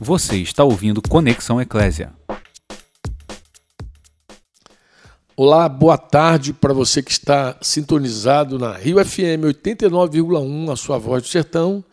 [0.00, 2.12] Você está ouvindo Conexão Eclésia.
[5.36, 11.24] Olá, boa tarde para você que está sintonizado na Rio FM 89,1, a sua voz
[11.24, 11.84] do sertão,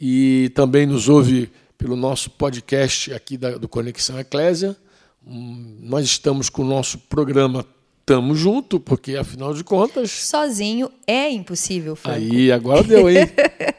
[0.00, 4.76] e também nos ouve pelo nosso podcast aqui da, do Conexão Eclésia.
[5.24, 7.64] Hum, nós estamos com o nosso programa
[8.04, 10.10] Tamo Junto, porque afinal de contas.
[10.10, 12.18] Sozinho é impossível, Franco.
[12.18, 13.28] Aí, agora deu, hein?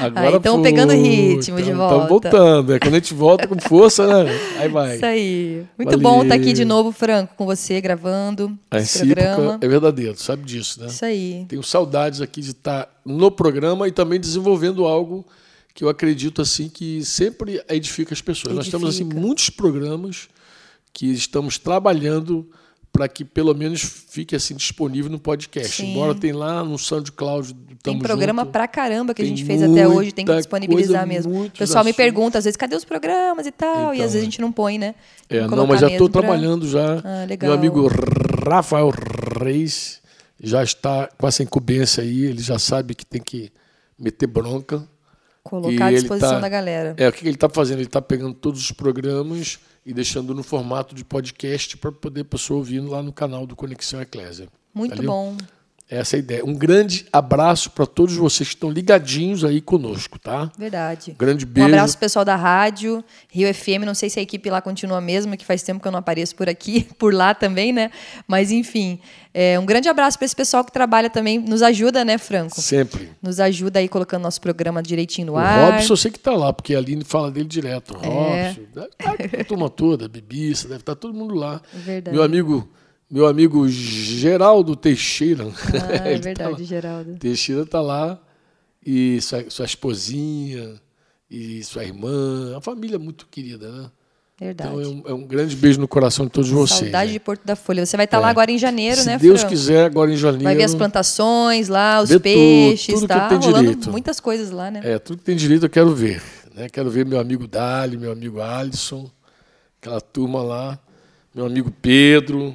[0.00, 1.94] Agora estamos pegando ritmo de volta.
[1.94, 2.74] Estamos voltando.
[2.74, 4.30] É quando a gente volta com força, né?
[4.58, 4.96] Aí vai.
[4.96, 5.66] Isso aí.
[5.78, 5.98] Muito Valeu.
[5.98, 9.58] bom estar aqui de novo, Franco, com você, gravando a esse programa.
[9.60, 10.88] É verdadeiro, sabe disso, né?
[10.88, 11.44] Isso aí.
[11.48, 15.26] Tenho saudades aqui de estar no programa e também desenvolvendo algo
[15.74, 18.54] que eu acredito assim que sempre edifica as pessoas.
[18.54, 18.78] Edifica.
[18.78, 20.28] Nós temos assim muitos programas
[20.92, 22.48] que estamos trabalhando
[22.96, 25.82] para que pelo menos fique assim disponível no podcast.
[25.82, 25.92] Sim.
[25.92, 29.86] Embora tem lá no SoundCloud Tem programa junto, pra caramba que a gente fez até
[29.86, 31.44] hoje, tem que disponibilizar coisa, mesmo.
[31.44, 33.76] O pessoal me pergunta às vezes, cadê os programas e tal?
[33.76, 34.94] Então, e às vezes a gente não põe, né?
[35.28, 36.22] É, não, mas já estou pra...
[36.22, 37.02] trabalhando já.
[37.04, 37.86] Ah, Meu amigo
[38.48, 38.90] Rafael
[39.38, 40.00] Reis
[40.40, 43.52] já está com essa incumbência aí, ele já sabe que tem que
[43.98, 44.88] meter bronca.
[45.48, 46.94] Colocar à disposição tá, da galera.
[46.96, 47.78] É, o que ele está fazendo?
[47.78, 52.24] Ele está pegando todos os programas e deixando no formato de podcast para poder a
[52.24, 54.48] pessoa ouvindo lá no canal do Conexão Eclésia.
[54.74, 55.10] Muito Valeu?
[55.10, 55.36] bom.
[55.88, 56.44] Essa é a ideia.
[56.44, 60.50] Um grande abraço para todos vocês que estão ligadinhos aí conosco, tá?
[60.58, 61.12] Verdade.
[61.12, 61.68] Um grande beijo.
[61.68, 63.84] Um abraço pessoal da rádio, Rio FM.
[63.86, 66.00] Não sei se a equipe lá continua a mesma, que faz tempo que eu não
[66.00, 67.92] apareço por aqui, por lá também, né?
[68.26, 68.98] Mas enfim,
[69.32, 72.60] é, um grande abraço para esse pessoal que trabalha também, nos ajuda, né, Franco?
[72.60, 73.12] Sempre.
[73.22, 75.70] Nos ajuda aí colocando nosso programa direitinho no o ar.
[75.70, 77.96] Robson, eu sei que está lá, porque a Aline fala dele direto.
[78.02, 78.48] É.
[78.48, 81.62] Robson, a turma toda, Bibiça, deve estar tá todo mundo lá.
[81.72, 82.12] Verdade.
[82.12, 82.68] Meu amigo
[83.10, 85.44] meu amigo Geraldo Teixeira.
[85.44, 87.14] Ah, é tá verdade, tá Geraldo.
[87.16, 88.20] Teixeira está lá,
[88.84, 90.80] e sua, sua esposinha,
[91.30, 93.90] e sua irmã, a família muito querida, né?
[94.38, 94.68] Verdade.
[94.68, 96.80] Então é um, é um, grande beijo no coração de todos vocês.
[96.80, 97.12] Saudade né?
[97.14, 97.86] de Porto da Folha.
[97.86, 98.24] Você vai estar tá é.
[98.24, 99.56] lá agora em janeiro, Se né, Deus Franco?
[99.56, 100.44] quiser, agora em janeiro.
[100.44, 103.90] Vai ver as plantações lá, os peixes, tudo, tudo tá que tem rolando direito.
[103.90, 104.82] muitas coisas lá, né?
[104.84, 106.22] É, tudo que tem direito eu quero ver.
[106.54, 106.68] Né?
[106.68, 109.10] Quero ver meu amigo Dali, meu amigo Alisson,
[109.80, 110.78] aquela turma lá,
[111.34, 112.54] meu amigo Pedro,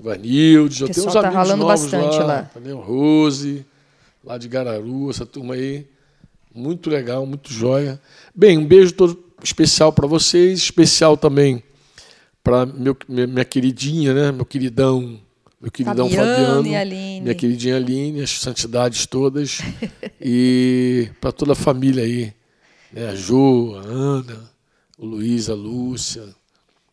[0.00, 2.42] Ivanildo, já tem uns tá amigos novos bastante lá, lá.
[2.42, 3.64] Também, o Rose,
[4.24, 5.86] lá de Gararu, essa turma aí.
[6.54, 8.00] Muito legal, muito joia.
[8.34, 11.62] Bem, um beijo todo especial para vocês, especial também
[12.42, 14.32] para minha queridinha, né?
[14.32, 15.20] meu queridão,
[15.60, 17.20] meu queridão Fabiano, Fabiano, Aline.
[17.20, 19.60] minha queridinha Aline, as santidades todas,
[20.20, 22.32] e para toda a família aí,
[22.92, 23.08] né?
[23.08, 24.50] a Jo, a Ana,
[24.98, 26.24] o Luiz, a Lúcia,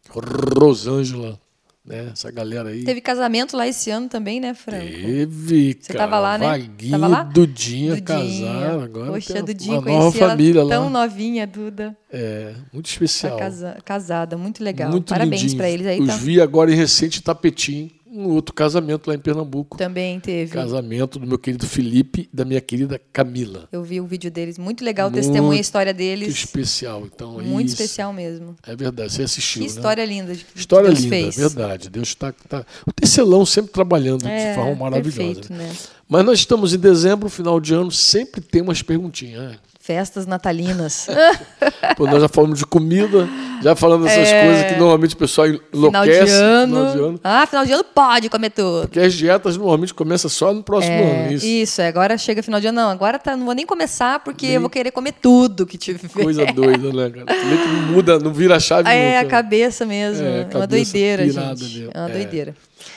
[0.09, 1.39] Rosângela,
[1.87, 2.09] né?
[2.11, 2.83] Essa galera aí.
[2.83, 4.85] Teve casamento lá esse ano também, né, Franco?
[4.85, 5.99] Teve, Você cara.
[5.99, 6.45] Tava lá, né?
[6.45, 7.23] Vaguinho, tava lá?
[7.23, 8.03] Dudinha, Dudinha.
[8.03, 8.81] casaram.
[8.81, 10.69] Agora Poxa, Dudinha, uma nova família lá.
[10.69, 11.95] tão novinha, Duda.
[12.11, 13.37] É, muito especial.
[13.37, 14.91] Tá casa, casada, muito legal.
[14.91, 16.01] Muito Parabéns para eles aí.
[16.01, 16.17] Os tá?
[16.17, 19.77] vi agora em recente Tapetim um outro casamento lá em Pernambuco.
[19.77, 20.51] Também teve.
[20.51, 23.69] Casamento do meu querido Felipe e da minha querida Camila.
[23.71, 26.29] Eu vi o vídeo deles, muito legal, muito testemunha a história deles.
[26.29, 27.33] Muito especial, então.
[27.33, 27.75] Muito isso.
[27.75, 28.55] especial mesmo.
[28.65, 29.61] É verdade, você assistiu.
[29.61, 30.11] Que história né?
[30.11, 30.35] linda.
[30.35, 31.35] De, história Deus linda, fez.
[31.35, 31.89] verdade.
[31.89, 32.31] Deus está.
[32.31, 32.65] Tá...
[32.85, 35.17] O tecelão sempre trabalhando é, de forma maravilhosa.
[35.17, 35.71] Perfeito, né?
[36.09, 39.51] Mas nós estamos em dezembro, final de ano, sempre tem umas perguntinhas.
[39.51, 39.59] Né?
[39.87, 41.07] Festas natalinas.
[41.95, 43.25] Pô, nós já falamos de comida,
[43.63, 44.45] já falamos dessas é...
[44.45, 46.25] coisas que normalmente o pessoal enlouquece.
[46.25, 46.75] Final de, ano.
[46.75, 47.19] final de ano.
[47.23, 48.81] Ah, final de ano pode comer tudo.
[48.81, 51.31] Porque as dietas normalmente começam só no próximo é, ano.
[51.31, 51.45] Isso.
[51.45, 52.81] isso, é, agora chega final de ano.
[52.81, 54.55] Não, agora tá, não vou nem começar porque nem...
[54.55, 56.09] eu vou querer comer tudo que tiver.
[56.09, 57.25] Coisa doida, né, cara?
[57.25, 59.21] que não muda, não vira a chave É, nunca.
[59.21, 60.27] a cabeça mesmo.
[60.27, 61.63] É, é uma doideira, gente.
[61.63, 61.91] Mesmo.
[61.93, 62.11] É uma é.
[62.11, 62.55] doideira.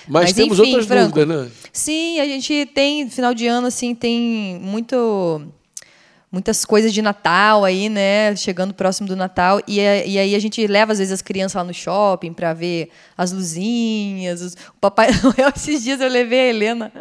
[0.08, 1.50] Mas, Mas temos enfim, outras Franco, dúvidas, né?
[1.72, 5.46] Sim, a gente tem, final de ano, assim, tem muito
[6.30, 8.34] muitas coisas de Natal aí, né?
[8.36, 9.60] Chegando próximo do Natal.
[9.66, 12.90] E, e aí a gente leva, às vezes, as crianças lá no shopping para ver
[13.16, 14.40] as luzinhas.
[14.40, 16.92] Os, o Papai Noel, esses dias eu levei a Helena.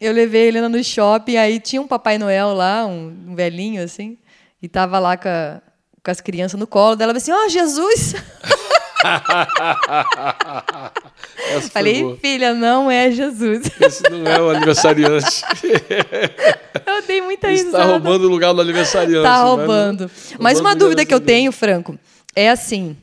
[0.00, 3.82] Eu levei a Helena no shopping, aí tinha um Papai Noel lá, um, um velhinho,
[3.82, 4.16] assim,
[4.62, 5.60] e tava lá com, a,
[6.02, 8.14] com as crianças no colo dela, assim, ó, oh, Jesus!
[11.72, 13.70] Falei, filha, não é Jesus.
[13.80, 15.42] Esse não é o aniversariante.
[16.86, 17.78] eu dei muita risada.
[17.78, 19.18] Está roubando o lugar do aniversariante.
[19.18, 20.10] Está roubando.
[20.32, 21.98] Mas, Mas uma dúvida que eu tenho, Franco,
[22.34, 22.96] é assim.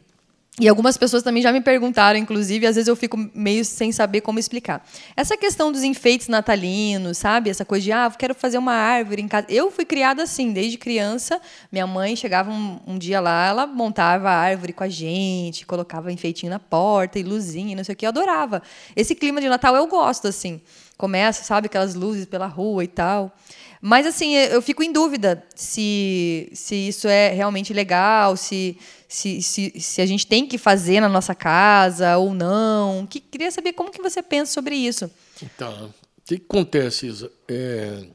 [0.59, 4.21] E algumas pessoas também já me perguntaram, inclusive, às vezes eu fico meio sem saber
[4.21, 4.83] como explicar.
[5.15, 7.51] Essa questão dos enfeites natalinos, sabe?
[7.51, 9.45] Essa coisa de, ah, quero fazer uma árvore em casa.
[9.49, 11.39] Eu fui criada assim, desde criança.
[11.71, 16.11] Minha mãe chegava um, um dia lá, ela montava a árvore com a gente, colocava
[16.11, 18.07] enfeitinho na porta e luzinha, não sei o que.
[18.07, 18.63] Eu adorava.
[18.95, 20.59] Esse clima de Natal eu gosto, assim.
[20.97, 23.31] Começa, sabe, aquelas luzes pela rua e tal.
[23.79, 28.75] Mas, assim, eu fico em dúvida se, se isso é realmente legal, se,
[29.07, 33.07] se, se, se a gente tem que fazer na nossa casa ou não.
[33.07, 35.09] Que, queria saber como que você pensa sobre isso.
[35.41, 37.31] Então, o que, que acontece, Isa?
[37.47, 38.05] É,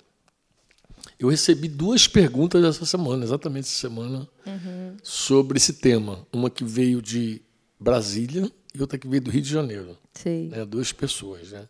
[1.18, 4.96] eu recebi duas perguntas essa semana, exatamente essa semana, uhum.
[5.02, 6.26] sobre esse tema.
[6.32, 7.40] Uma que veio de
[7.80, 9.96] Brasília e outra que veio do Rio de Janeiro.
[10.14, 10.48] Sim.
[10.48, 10.64] Né?
[10.64, 11.52] Duas pessoas.
[11.52, 11.66] Né?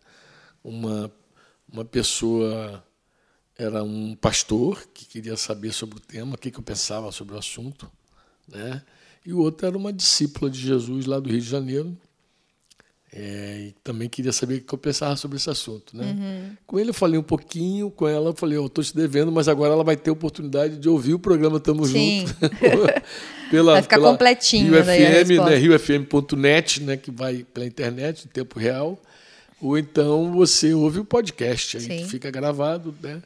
[0.64, 1.12] Uma,
[1.70, 2.82] uma pessoa
[3.56, 7.34] era um pastor que queria saber sobre o tema, o que, que eu pensava sobre
[7.34, 7.90] o assunto,
[8.48, 8.82] né?
[9.24, 11.96] E o outro era uma discípula de Jesus lá do Rio de Janeiro,
[13.14, 16.16] é, e também queria saber o que eu pensava sobre esse assunto, né?
[16.19, 16.56] Uhum.
[16.66, 19.48] Com ele eu falei um pouquinho, com ela eu falei, eu estou te devendo, mas
[19.48, 22.26] agora ela vai ter a oportunidade de ouvir o programa Tamo Sim.
[22.26, 22.34] Junto.
[23.50, 24.72] pela, vai ficar pela completinho.
[24.72, 25.56] Rio FM, né?
[25.56, 26.96] riofm.net, né?
[26.96, 28.98] Que vai pela internet, em tempo real.
[29.60, 31.96] Ou então você ouve o podcast aí, Sim.
[31.98, 33.22] que fica gravado, né?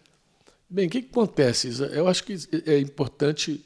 [0.69, 1.87] Bem, o que, que acontece, Isa?
[1.87, 3.65] Eu acho que é importante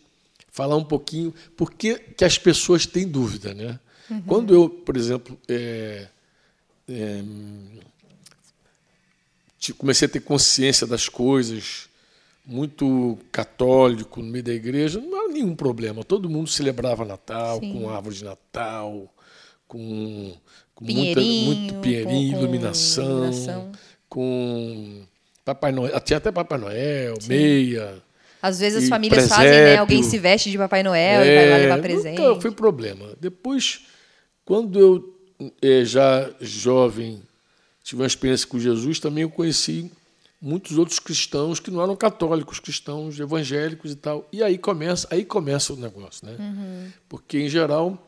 [0.50, 3.54] falar um pouquinho por que, que as pessoas têm dúvida.
[3.54, 3.78] Né?
[4.10, 4.22] Uhum.
[4.22, 6.08] Quando eu, por exemplo, é,
[6.88, 7.22] é,
[9.78, 11.88] comecei a ter consciência das coisas,
[12.44, 16.02] muito católico no meio da igreja, não era nenhum problema.
[16.02, 17.72] Todo mundo celebrava Natal, Sim.
[17.72, 19.06] com árvore de Natal,
[19.68, 20.34] com,
[20.74, 23.72] com muita, muito pinheirinho, com, iluminação, iluminação,
[24.08, 25.02] com
[25.44, 27.28] Papai Noel, tinha até Papai Noel, Sim.
[27.28, 28.02] meia.
[28.42, 29.44] Às vezes as famílias presépio.
[29.44, 29.76] fazem, né?
[29.76, 32.20] Alguém se veste de Papai Noel é, e vai lá levar presente.
[32.20, 33.14] Nunca foi problema.
[33.20, 33.82] Depois,
[34.44, 35.20] quando eu
[35.62, 37.22] é, já jovem
[37.82, 39.90] tive uma experiência com Jesus, também eu conheci
[40.40, 44.28] muitos outros cristãos que não eram católicos, cristãos evangélicos e tal.
[44.32, 46.36] E aí começa, aí começa o negócio, né?
[46.38, 46.90] Uhum.
[47.08, 48.06] Porque em geral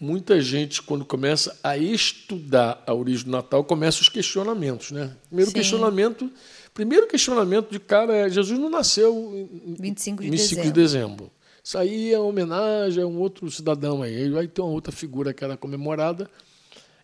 [0.00, 4.90] muita gente, quando começa a estudar a origem do Natal, começa os questionamentos.
[4.90, 5.12] Né?
[5.28, 5.56] Primeiro Sim.
[5.56, 6.30] questionamento,
[6.76, 10.62] primeiro questionamento de cara é Jesus não nasceu em 25 de, 25 dezembro.
[10.62, 11.32] de dezembro.
[11.64, 14.12] Isso aí é homenagem a um outro cidadão aí.
[14.12, 16.30] Ele vai ter uma outra figura que era comemorada.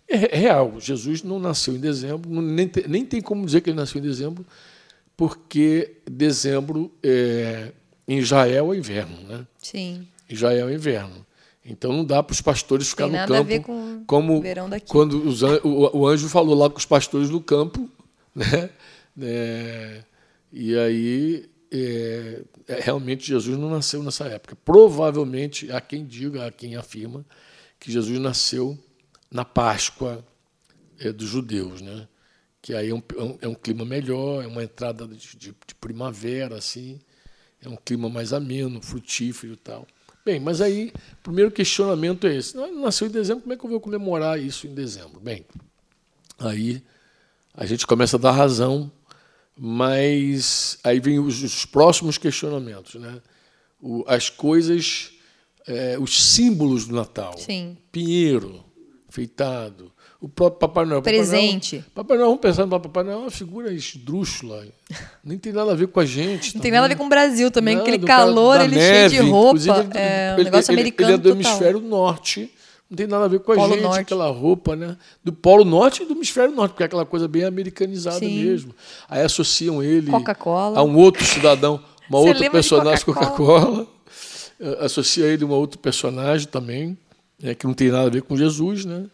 [0.06, 3.78] É real, Jesus não nasceu em dezembro, nem, tem, nem tem como dizer que ele
[3.78, 4.44] nasceu em dezembro,
[5.16, 7.72] porque dezembro é,
[8.06, 9.16] em Israel é inverno.
[9.26, 9.46] Né?
[9.56, 10.06] Sim.
[10.28, 11.24] Israel é inverno.
[11.64, 13.40] Então não dá para os pastores ficar Tem no nada campo.
[13.40, 14.86] A ver com como o verão daqui.
[14.86, 17.88] quando os, o, o, anjo falou lá com os pastores no campo,
[18.34, 18.68] né?
[19.20, 20.04] É,
[20.52, 24.56] e aí é, é, realmente Jesus não nasceu nessa época.
[24.64, 27.24] Provavelmente há quem diga, há quem afirma
[27.80, 28.78] que Jesus nasceu
[29.30, 30.24] na Páscoa
[30.98, 32.06] é, dos judeus, né?
[32.60, 33.02] Que aí é um,
[33.40, 37.00] é um, é clima melhor, é uma entrada de, de, de primavera assim,
[37.60, 39.86] é um clima mais ameno, frutífero e tal.
[40.24, 42.56] Bem, mas aí o primeiro questionamento é esse.
[42.56, 45.18] Não, nasceu em dezembro, como é que eu vou comemorar isso em dezembro?
[45.18, 45.44] Bem,
[46.38, 46.82] aí
[47.54, 48.92] a gente começa a dar razão,
[49.56, 52.94] mas aí vem os, os próximos questionamentos.
[52.94, 53.20] Né?
[53.80, 55.10] O, as coisas,
[55.66, 57.36] é, os símbolos do Natal.
[57.38, 57.76] Sim.
[57.90, 58.64] Pinheiro,
[59.08, 61.02] feitado, o próprio Papai Noel.
[61.02, 61.84] Presente.
[61.92, 64.64] Papai Noel, Papai Noel, vamos pensar no Papai Noel, é uma figura esdrúxula.
[65.22, 66.46] Nem tem nada a ver com a gente.
[66.46, 66.62] Não também.
[66.62, 69.30] tem nada a ver com o Brasil também, Nada, aquele calor, ele neve, cheio de
[69.30, 69.58] roupa.
[69.58, 71.10] Ele, é um ele, negócio ele, americano.
[71.10, 71.40] Ele é do total.
[71.40, 72.54] hemisfério norte.
[72.92, 74.00] Não tem nada a ver com a Polo gente, norte.
[74.00, 74.98] aquela roupa, né?
[75.24, 78.44] Do Polo Norte e do Hemisfério Norte, porque é aquela coisa bem americanizada Sim.
[78.44, 78.74] mesmo.
[79.08, 80.10] Aí associam ele
[80.76, 83.60] a um outro cidadão, uma Você outra personagem Coca-Cola?
[83.62, 83.86] Coca-Cola.
[84.60, 86.98] Eh, Associa ele a uma outro personagem também,
[87.42, 89.06] né, que não tem nada a ver com Jesus, né?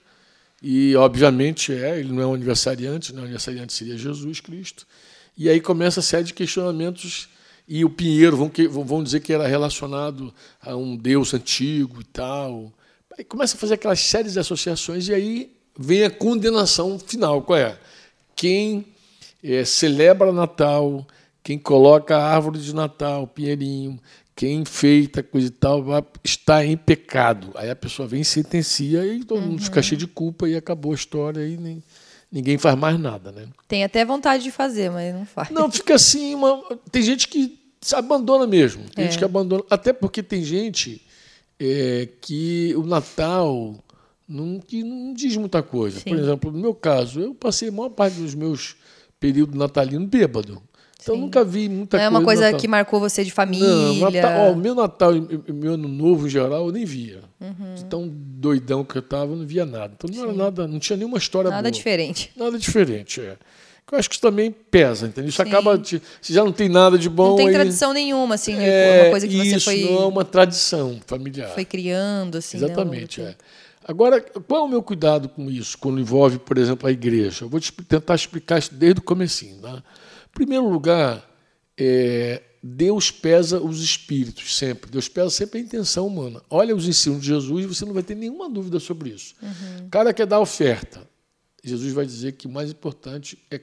[0.61, 3.21] E, obviamente, é, ele não é um aniversariante, né?
[3.21, 4.85] o aniversariante seria Jesus Cristo.
[5.37, 7.29] E aí começa a série de questionamentos,
[7.69, 12.05] e o Pinheiro vão, que- vão dizer que era relacionado a um Deus antigo e
[12.05, 12.73] tal.
[13.19, 17.43] Aí começa a fazer aquelas séries de associações, e aí vem a condenação final.
[17.43, 17.77] Qual é?
[18.37, 18.87] Quem
[19.43, 21.05] eh, celebra Natal,
[21.43, 23.99] quem coloca a árvore de Natal, pinheirinho,
[24.37, 25.85] quem enfeita, coisa e tal,
[26.23, 27.51] está em pecado.
[27.57, 30.93] Aí a pessoa vem e sentencia e todo mundo fica cheio de culpa e acabou
[30.93, 31.83] a história e nem,
[32.31, 33.47] ninguém faz mais nada, né?
[33.67, 35.51] Tem até vontade de fazer, mas não faz.
[35.51, 38.85] Não, fica assim, uma- tem gente que se abandona mesmo.
[38.95, 39.09] Tem É.
[39.09, 39.65] gente que abandona.
[39.69, 41.03] Até porque tem gente
[41.61, 43.75] é, que o Natal
[44.29, 46.01] não, que não diz muita coisa.
[46.01, 46.11] Sim.
[46.11, 48.77] Por exemplo, no meu caso, eu passei a maior parte dos meus
[49.19, 50.63] períodos natalinos bêbado.
[51.01, 51.21] Então Sim.
[51.23, 52.05] nunca vi muita Não coisa.
[52.05, 52.61] é uma coisa Natal.
[52.61, 53.67] que marcou você de família.
[53.67, 57.21] Não, Natal, ó, o meu Natal e meu ano novo em geral eu nem via.
[57.41, 57.89] Uhum.
[57.89, 59.95] Tão doidão que eu estava, eu não via nada.
[59.97, 61.71] Então não era nada, não tinha nenhuma história Nada boa.
[61.71, 62.33] diferente.
[62.37, 63.37] Nada diferente, é.
[63.91, 65.29] Eu acho que isso também pesa, entendeu?
[65.31, 65.49] Isso Sim.
[65.49, 65.79] acaba.
[65.79, 67.31] Te, se já não tem nada de bom.
[67.31, 70.07] Não tem aí- tradição nenhuma, assim, é, uma coisa que você isso foi, não é
[70.07, 71.51] uma tradição familiar.
[71.55, 72.59] foi criando, assim.
[72.59, 73.37] né, Exatamente, uma- é.
[73.87, 77.47] Agora, qual é o meu cuidado com isso, quando envolve, por exemplo, a igreja?
[77.47, 79.57] Eu vou te tentar explicar isso desde o comecinho.
[79.63, 79.77] Tá?
[79.79, 81.27] Em primeiro lugar,
[81.79, 84.91] é, Deus pesa os espíritos sempre.
[84.91, 86.43] Deus pesa sempre a intenção humana.
[86.51, 89.35] Olha os ensinos de Jesus e você não vai ter nenhuma dúvida sobre isso.
[89.43, 89.87] Uhum.
[89.87, 91.01] O cara quer dar oferta.
[91.65, 93.59] Jesus vai dizer que o mais importante é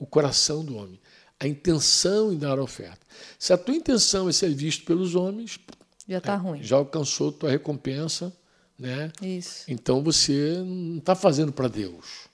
[0.00, 0.98] o coração do homem,
[1.38, 2.98] a intenção em dar a oferta.
[3.38, 5.60] Se a tua intenção é ser visto pelos homens,
[6.08, 6.62] já está é, ruim.
[6.62, 8.32] Já alcançou tua recompensa,
[8.78, 9.12] né?
[9.22, 9.64] Isso.
[9.68, 12.28] Então você não está fazendo para Deus.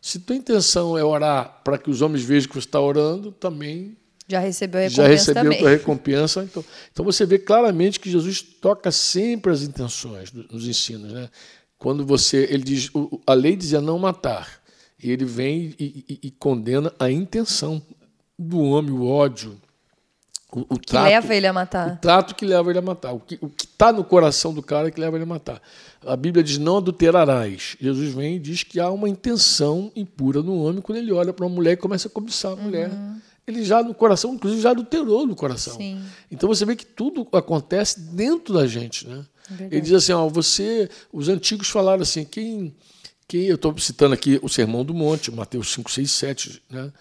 [0.00, 3.96] Se tua intenção é orar para que os homens vejam que você está orando, também
[4.26, 5.02] já recebeu a recompensa.
[5.02, 5.58] Já recebeu também.
[5.58, 6.44] a tua recompensa.
[6.44, 11.12] Então, então você vê claramente que Jesus toca sempre as intenções nos ensinos.
[11.12, 11.28] Né?
[11.78, 12.46] Quando você.
[12.50, 12.90] Ele diz,
[13.26, 14.63] a lei dizia não matar.
[15.02, 17.82] E ele vem e, e, e condena a intenção
[18.38, 19.60] do homem, o ódio.
[20.52, 21.92] O, o que trato, leva ele a matar.
[21.94, 23.12] O trato que leva ele a matar.
[23.12, 25.60] O que está no coração do cara que leva ele a matar.
[26.06, 27.76] A Bíblia diz: não adulterarás.
[27.80, 31.44] Jesus vem e diz que há uma intenção impura no homem quando ele olha para
[31.44, 32.90] uma mulher e começa a cobiçar a mulher.
[32.90, 35.76] Uhum ele já no coração, inclusive já adulterou no coração.
[35.76, 36.02] Sim.
[36.30, 39.24] Então você vê que tudo acontece dentro da gente, né?
[39.48, 39.74] Verdade.
[39.74, 42.74] Ele diz assim, ó, você, os antigos falaram assim, quem,
[43.26, 46.92] quem eu estou citando aqui o Sermão do Monte, Mateus 5, 6, 7, né?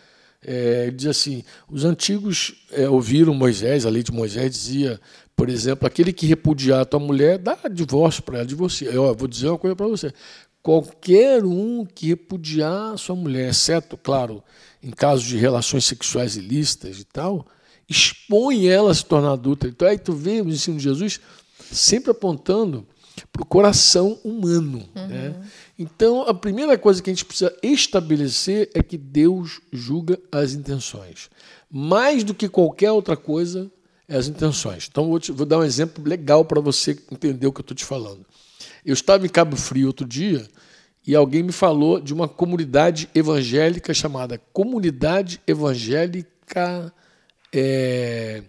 [0.46, 5.00] É, ele diz assim, os antigos é, ouviram Moisés, a lei de Moisés dizia,
[5.36, 8.90] por exemplo, aquele que repudiar a tua mulher, dá divórcio para ela, divorcia.
[8.90, 10.14] Eu vou dizer uma coisa para você,
[10.62, 14.44] qualquer um que repudiar a sua mulher, exceto, claro,
[14.82, 17.48] em casos de relações sexuais ilícitas e tal,
[17.88, 19.68] expõe ela a se tornar adulta.
[19.68, 21.22] Então aí tu vê o ensino de Jesus
[21.72, 22.86] sempre apontando
[23.32, 24.88] para o coração humano.
[24.96, 25.08] Uhum.
[25.08, 25.36] Né?
[25.78, 31.30] Então a primeira coisa que a gente precisa estabelecer é que Deus julga as intenções.
[31.70, 33.72] Mais do que qualquer outra coisa,
[34.08, 34.88] é as intenções.
[34.90, 37.76] Então vou, te, vou dar um exemplo legal para você entender o que eu estou
[37.76, 38.26] te falando.
[38.86, 40.46] Eu estava em Cabo Frio outro dia
[41.06, 46.94] e alguém me falou de uma comunidade evangélica chamada Comunidade Evangélica
[47.52, 48.44] é,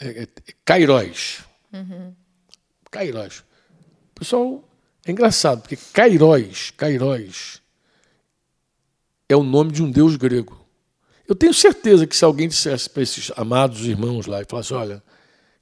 [0.00, 0.28] é, é,
[0.64, 1.44] Cairóis.
[1.72, 2.12] Uhum.
[2.90, 3.44] Cairóis.
[4.14, 4.62] Pessoal,
[5.06, 7.60] é engraçado, porque Cairóis, Cairóis
[9.28, 10.60] é o nome de um deus grego.
[11.26, 15.02] Eu tenho certeza que se alguém dissesse para esses amados irmãos lá e falasse, olha,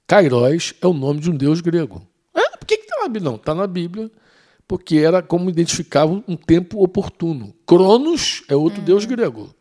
[0.07, 2.07] Cairóis é o nome de um deus grego.
[2.35, 3.31] É, por que está na Bíblia?
[3.31, 4.11] Não, está na Bíblia
[4.71, 7.53] porque era como identificava um tempo oportuno.
[7.67, 9.53] Cronos é outro deus grego.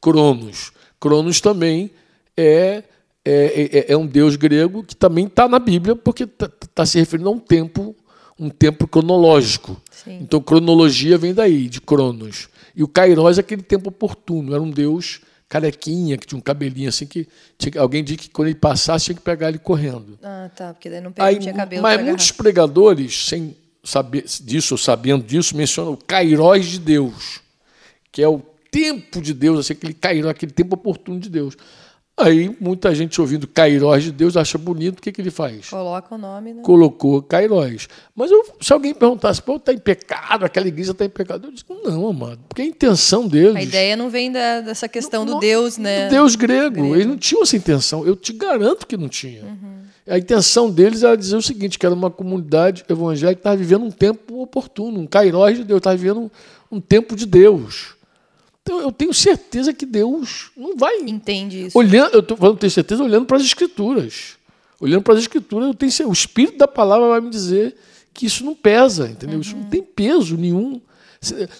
[0.00, 0.72] Cronos.
[1.00, 1.90] Cronos também
[2.36, 2.84] é,
[3.24, 6.98] é, é, é um deus grego que também está na Bíblia, porque está tá se
[6.98, 7.94] referindo a um tempo,
[8.38, 9.80] um tempo cronológico.
[9.90, 10.18] Sim.
[10.20, 12.48] Então, cronologia vem daí, de Cronos.
[12.74, 15.20] E o Kairos é aquele tempo oportuno, era um deus
[15.52, 19.14] carequinha, que tinha um cabelinho assim, que tinha, alguém disse que quando ele passasse tinha
[19.14, 20.18] que pegar ele correndo.
[20.22, 21.82] Ah, tá, porque daí não, pega, Aí, tinha cabelo.
[21.82, 27.40] Mas muitos pregadores, sem saber disso, sabendo disso, menciona o Kairos de Deus,
[28.10, 31.54] que é o tempo de Deus, assim, aquele Kairos, aquele tempo oportuno de Deus.
[32.16, 35.70] Aí muita gente ouvindo Kairos de Deus acha bonito, o que, que ele faz?
[35.70, 36.62] Coloca o nome, né?
[36.62, 37.88] Colocou Kairos.
[38.14, 41.52] Mas eu, se alguém perguntasse, pô, está em pecado, aquela igreja está em pecado, eu
[41.52, 43.56] digo, não, amado, porque a intenção deles.
[43.56, 46.06] A ideia não vem da, dessa questão não, do Deus, né?
[46.06, 46.76] Do Deus grego.
[46.76, 46.94] grego.
[46.94, 48.06] Eles não tinham essa intenção.
[48.06, 49.44] Eu te garanto que não tinha.
[49.44, 49.82] Uhum.
[50.06, 53.84] A intenção deles era dizer o seguinte, que era uma comunidade evangélica que estava vivendo
[53.84, 56.30] um tempo oportuno, um Kairos de Deus, estava vivendo um,
[56.76, 57.94] um tempo de Deus.
[58.62, 60.98] Então eu tenho certeza que Deus não vai.
[61.00, 61.78] Entende isso.
[61.78, 64.36] Olhando, eu estou falando, tenho certeza, olhando para as Escrituras.
[64.80, 67.76] Olhando para as Escrituras, eu tenho, o Espírito da palavra vai me dizer
[68.12, 69.36] que isso não pesa, entendeu?
[69.36, 69.40] Uhum.
[69.42, 70.80] Isso não tem peso nenhum.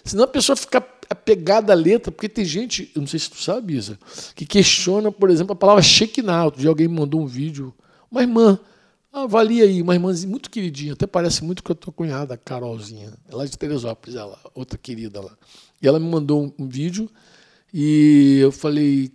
[0.05, 3.41] Senão a pessoa fica apegada à letra, porque tem gente, eu não sei se tu
[3.41, 3.99] sabe, Isa,
[4.35, 6.47] que questiona, por exemplo, a palavra Shekinah.
[6.47, 7.73] Outro dia alguém me mandou um vídeo
[8.13, 8.61] uma irmã,
[9.11, 13.15] avalia aí, uma irmãzinha muito queridinha, até parece muito com a tua cunhada, a Carolzinha,
[13.27, 15.35] ela é de Teresópolis, ela, outra querida lá.
[15.83, 17.11] E ela me mandou um, vídeo
[17.75, 19.11] e eu falei,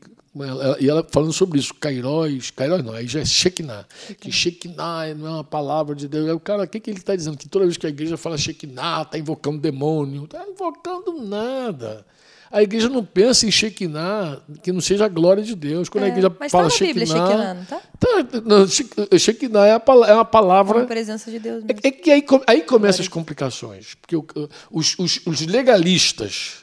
[0.80, 3.86] e ela falando sobre isso, Cairóis, Cairóis não, aí já é Shekinah,
[4.20, 6.30] que Shekinah não é uma palavra de Deus.
[6.30, 7.38] O cara, o que, que ele está dizendo?
[7.38, 10.26] Que toda vez que a igreja fala Shekinah, está invocando demônio.
[10.26, 12.06] Está invocando nada.
[12.52, 15.90] A igreja não pensa em Shekinah, que não seja a glória de Deus.
[15.90, 17.82] Quando é, a igreja mas fala tá na Bíblia, Shekinah, Shekinah, não tá?
[18.00, 20.80] tá não, Shekinah é, a, é uma palavra.
[20.80, 21.64] É a presença de Deus.
[21.64, 21.80] Mesmo.
[21.84, 23.96] É, é que aí, aí começam as complicações.
[23.96, 24.16] Porque
[24.72, 26.60] os, os, os, legalistas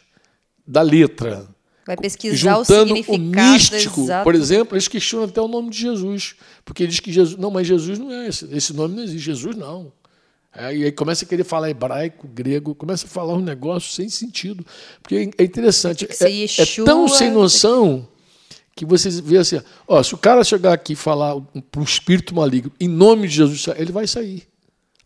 [0.66, 1.46] da letra.
[1.86, 3.22] Vai pesquisar o significado.
[3.22, 4.24] O místico, exato.
[4.24, 6.34] por exemplo, eles questionam até o nome de Jesus.
[6.64, 7.38] Porque diz que Jesus.
[7.38, 8.48] Não, mas Jesus não é esse.
[8.50, 9.24] Esse nome não existe.
[9.24, 9.92] Jesus não.
[10.56, 14.08] É, e aí começa a querer falar hebraico, grego, começa a falar um negócio sem
[14.08, 14.64] sentido.
[15.02, 18.08] Porque é interessante, é, é, tão sem noção
[18.76, 21.34] que você vê assim, ó, se o cara chegar aqui e falar
[21.70, 24.44] para um espírito maligno, em nome de Jesus, ele vai sair.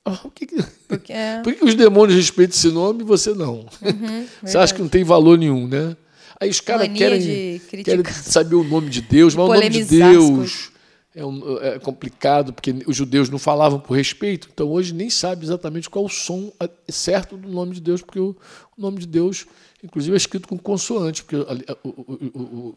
[0.05, 0.47] Ah, por que,
[0.87, 1.41] Porque, é...
[1.45, 3.67] Por que os demônios respeitam esse nome e você não?
[3.83, 5.97] Uhum, você acha que não tem valor nenhum, né?
[6.41, 10.71] Aí os caras querem, querem saber o nome de Deus, mas o nome de Deus
[11.19, 15.45] é, um, é, complicado, porque os judeus não falavam por respeito, então hoje nem sabe
[15.45, 16.53] exatamente qual o som
[16.89, 18.37] certo do nome de Deus, porque o,
[18.77, 19.45] nome de Deus,
[19.83, 21.37] inclusive, é escrito com consoante, porque
[21.83, 22.77] o,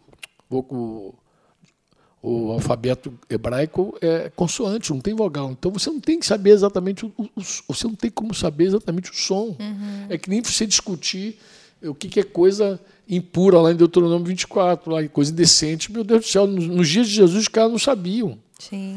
[0.49, 1.15] o, o,
[2.23, 5.51] o alfabeto hebraico é consoante, não tem vogal.
[5.51, 7.11] Então você não tem que saber exatamente
[7.67, 9.55] você não tem como saber exatamente o som.
[9.59, 10.07] Uhum.
[10.09, 11.37] É que nem você discutir
[11.83, 15.91] o que, que é coisa impura lá em Deuteronômio 24, lá, coisa indecente.
[15.91, 18.37] Meu Deus do céu, nos, nos dias de Jesus os caras não sabiam.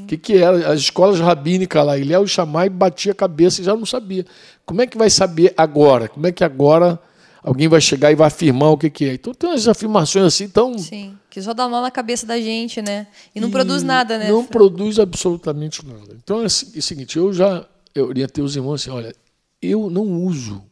[0.02, 0.70] O que, que era?
[0.70, 4.26] As escolas rabínicas lá, Eliel e Chamai batia a cabeça e já não sabia.
[4.66, 6.06] Como é que vai saber agora?
[6.06, 7.00] Como é que agora
[7.42, 9.14] alguém vai chegar e vai afirmar o que, que é?
[9.14, 10.78] Então tem umas afirmações assim tão.
[10.78, 13.06] Sim, que só dá nó na cabeça da gente, né?
[13.34, 14.28] E não e produz nada, né?
[14.28, 16.14] Não produz absolutamente nada.
[16.22, 19.14] Então é, é o seguinte, eu já eu orientei os irmãos assim: olha,
[19.62, 20.62] eu não uso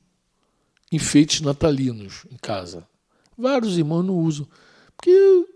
[0.93, 2.87] enfeites natalinos em casa.
[3.37, 4.47] Vários irmãos não usam.
[4.97, 5.47] Porque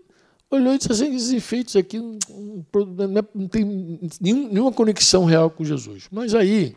[0.49, 2.17] olhou e disse assim: esses efeitos aqui não,
[2.73, 6.07] não, não tem nenhuma conexão real com Jesus.
[6.11, 6.75] Mas aí,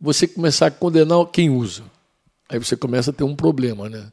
[0.00, 1.84] você começar a condenar quem usa.
[2.48, 4.12] Aí você começa a ter um problema, né?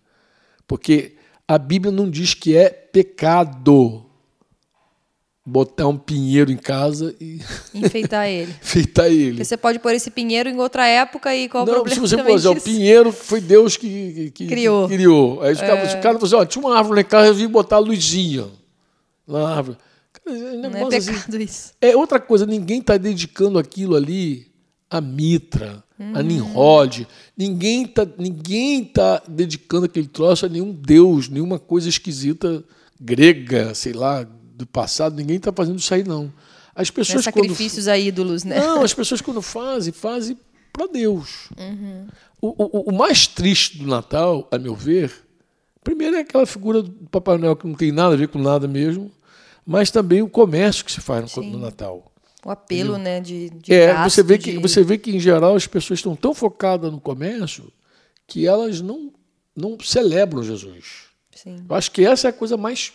[0.66, 1.16] Porque
[1.48, 4.06] a Bíblia não diz que é pecado
[5.52, 7.42] botar um pinheiro em casa e
[7.76, 8.56] enfeitar ele.
[8.62, 9.32] enfeitar ele.
[9.32, 11.96] Porque você pode pôr esse pinheiro em outra época e qual não, o problema?
[11.96, 14.88] Se você pôr, o pinheiro foi Deus que, que criou.
[14.88, 15.42] Que criou.
[15.42, 15.68] Aí os é.
[15.68, 17.76] caras, o cara falou assim, ó, tinha uma árvore lá em casa, eu vim botar
[17.76, 18.48] a luzinha
[19.28, 19.78] na árvore.
[20.14, 21.12] Cara, é não é assim.
[21.12, 21.44] pecado assim.
[21.44, 21.74] isso.
[21.82, 24.48] É outra coisa, ninguém está dedicando aquilo ali
[24.90, 26.14] a Mitra, uhum.
[26.16, 27.08] a Nimrod.
[27.38, 32.64] Ninguém está ninguém tá dedicando aquele troço a nenhum deus, nenhuma coisa esquisita
[33.00, 34.26] grega, sei lá,
[34.62, 36.32] do passado, ninguém está fazendo isso aí, não.
[36.74, 37.94] As pessoas não é sacrifícios quando...
[37.94, 38.60] a ídolos, né?
[38.60, 40.38] Não, as pessoas quando fazem, fazem
[40.72, 41.50] para Deus.
[41.58, 42.08] Uhum.
[42.42, 45.14] O, o, o, mais triste do Natal, a meu ver,
[45.84, 48.68] primeiro é aquela figura do Papai Noel que não tem nada a ver com nada
[48.68, 49.12] mesmo,
[49.66, 52.12] mas também o comércio que se faz no, no Natal.
[52.44, 53.04] O apelo, Entendeu?
[53.04, 54.58] né, de, de é, gasto, você vê que de...
[54.58, 57.72] você vê que em geral as pessoas estão tão focadas no comércio
[58.26, 59.12] que elas não
[59.56, 61.12] não celebram Jesus.
[61.36, 61.58] Sim.
[61.70, 62.94] Eu acho que essa é a coisa mais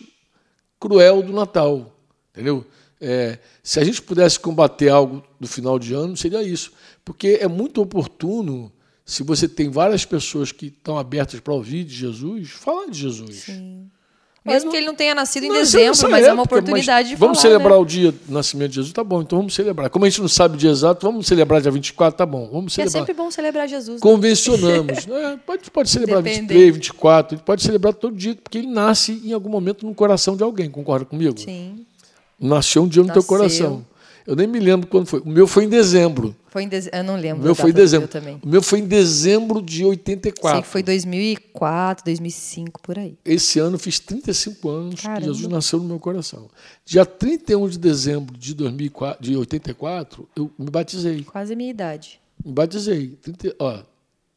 [0.79, 1.95] cruel do Natal,
[2.31, 2.65] entendeu?
[2.99, 6.71] É, se a gente pudesse combater algo do final de ano, seria isso.
[7.05, 8.71] Porque é muito oportuno,
[9.05, 13.35] se você tem várias pessoas que estão abertas para ouvir de Jesus, falar de Jesus.
[13.35, 13.89] Sim.
[14.47, 17.17] Mesmo não, que ele não tenha nascido em dezembro, mas época, é uma oportunidade de
[17.17, 17.27] falar.
[17.27, 17.77] Vamos celebrar né?
[17.77, 18.93] o dia do nascimento de Jesus?
[18.93, 19.89] Tá bom, então vamos celebrar.
[19.89, 22.49] Como a gente não sabe o dia exato, vamos celebrar dia 24, tá bom.
[22.51, 23.03] Vamos celebrar.
[23.03, 23.95] é sempre bom celebrar Jesus.
[23.95, 23.99] Né?
[24.01, 25.05] Convencionamos.
[25.07, 25.39] né?
[25.45, 26.47] pode, pode celebrar Dependendo.
[26.53, 30.43] 23, 24, pode celebrar todo dia, porque ele nasce em algum momento no coração de
[30.43, 31.37] alguém, concorda comigo?
[31.37, 31.85] Sim.
[32.39, 33.21] Nasceu um dia no Nasceu.
[33.21, 33.85] teu coração.
[34.27, 35.21] Eu nem me lembro quando foi.
[35.21, 36.35] O meu foi em dezembro.
[36.49, 36.99] Foi em dezembro.
[36.99, 37.41] Eu não lembro.
[37.41, 38.09] O meu foi em dezembro.
[38.09, 38.37] também.
[38.43, 40.57] O meu foi em dezembro de 84.
[40.57, 43.17] Sei que foi 2004, 2005, por aí.
[43.23, 45.21] Esse ano fiz 35 anos Caramba.
[45.21, 46.49] que Jesus nasceu no meu coração.
[46.85, 51.23] Dia 31 de dezembro de, 2004, de 84, eu me batizei.
[51.23, 52.19] Quase a minha idade.
[52.45, 53.17] Me batizei.
[53.21, 53.81] 30, ó,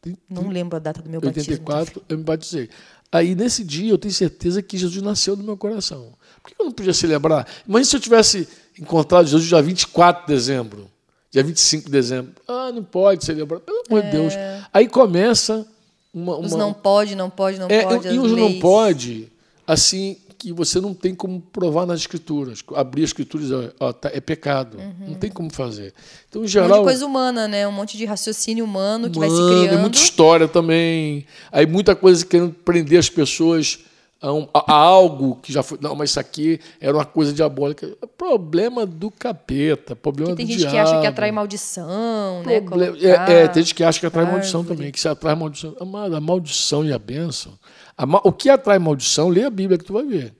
[0.00, 2.02] 30, não lembro a data do meu 84, batismo.
[2.08, 2.70] eu me batizei.
[3.12, 6.12] Aí, nesse dia, eu tenho certeza que Jesus nasceu no meu coração.
[6.40, 7.44] Por que eu não podia celebrar?
[7.66, 8.48] Imagina se eu tivesse
[8.80, 10.90] encontrado Jesus dia 24 de dezembro,
[11.30, 12.32] dia 25 de dezembro.
[12.48, 14.06] Ah, não pode celebrar, pelo amor é.
[14.06, 14.34] de Deus.
[14.72, 15.66] Aí começa
[16.12, 16.36] uma.
[16.36, 16.46] uma...
[16.46, 18.08] Os não pode, não pode, não é, pode.
[18.08, 19.30] E os não pode,
[19.66, 22.64] assim, que você não tem como provar nas escrituras.
[22.74, 24.78] Abrir as escrituras ó, tá, é pecado.
[24.78, 25.08] Uhum.
[25.08, 25.92] Não tem como fazer.
[26.28, 27.68] Então, em geral, um monte de coisa humana, né?
[27.68, 29.80] Um monte de raciocínio humano, humano que vai se criando.
[29.80, 31.26] muita história também.
[31.52, 33.80] Aí muita coisa querendo prender as pessoas
[34.20, 35.78] a, um, a, algo que já foi.
[35.80, 37.88] Não, mas isso aqui era uma coisa diabólica.
[38.18, 40.74] Problema do capeta, problema tem do gente diabo.
[40.74, 42.56] que acha que atrai maldição, né?
[43.00, 44.40] É, é, tem gente que acha que atrai árvore.
[44.40, 45.74] maldição também, que se atrai maldição.
[45.80, 47.58] Amada, a maldição e a bênção.
[47.96, 50.34] A, o que atrai maldição, lê a Bíblia que tu vai ver.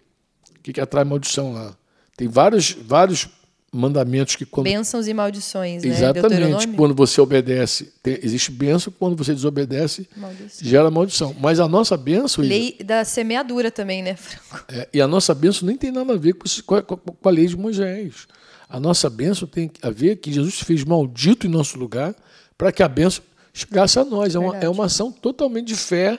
[0.58, 1.74] O que, que atrai maldição lá?
[2.16, 3.28] Tem vários, vários
[3.72, 5.90] mandamentos que quando bênçãos e maldições, né?
[5.90, 6.68] Exatamente.
[6.68, 10.68] Quando você obedece, tem, existe bênção, quando você desobedece, maldição.
[10.68, 11.36] gera maldição.
[11.38, 14.64] Mas a nossa bênção lei da semeadura também, né, Franco?
[14.68, 17.46] É, e a nossa bênção nem tem nada a ver com, com, com a lei
[17.46, 18.26] de Moisés.
[18.68, 22.14] A nossa bênção tem a ver que Jesus fez maldito em nosso lugar
[22.58, 24.34] para que a bênção chegasse a nós.
[24.34, 26.18] É uma, é uma ação totalmente de fé,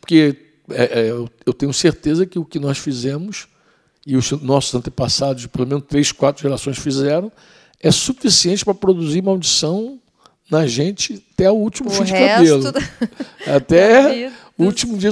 [0.00, 0.36] porque
[0.70, 1.10] é, é,
[1.44, 3.48] eu tenho certeza que o que nós fizemos
[4.08, 7.30] e os nossos antepassados, pelo menos três, quatro gerações fizeram,
[7.78, 10.00] é suficiente para produzir maldição
[10.50, 12.72] na gente até o último o fio de cabelo.
[12.72, 13.56] Da...
[13.56, 15.10] Até o último dia.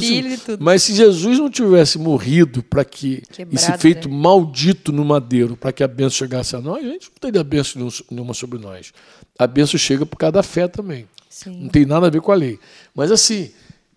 [0.59, 4.17] Mas se Jesus não tivesse morrido para que Quebrado, esse feito né?
[4.17, 7.87] maldito no madeiro, para que a benção chegasse a nós, a gente não teria benção
[8.11, 8.95] nenhuma sobre nós.
[9.39, 11.07] A benção chega por causa da fé também.
[11.29, 11.65] Sim.
[11.65, 12.59] Não tem nada a ver com a lei.
[12.95, 13.51] Mas assim,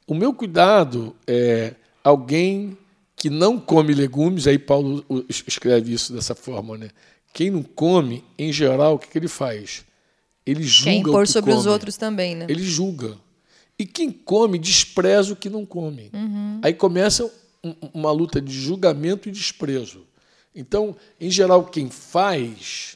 [0.06, 2.78] o meu cuidado é alguém
[3.20, 6.90] que não come legumes, aí Paulo escreve isso dessa forma, né?
[7.34, 9.84] Quem não come, em geral, o que, que ele faz?
[10.46, 11.60] Ele julga quem impor sobre come.
[11.60, 12.48] os outros também, né?
[12.48, 13.18] Ele julga.
[13.78, 16.10] E quem come despreza o que não come.
[16.14, 16.62] Uhum.
[16.64, 17.30] Aí começa
[17.94, 20.08] uma luta de julgamento e desprezo.
[20.56, 22.96] Então, em geral, quem faz,